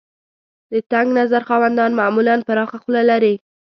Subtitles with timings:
[0.71, 3.33] د تنګ نظر خاوندان معمولاً پراخه خوله لري.